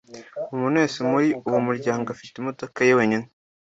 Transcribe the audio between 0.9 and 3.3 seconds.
muri uwo muryango afite imodoka ye wenyine